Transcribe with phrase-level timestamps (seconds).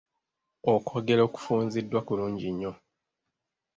[0.73, 2.71] Okwogera okufunziddwa kulungi nnyo.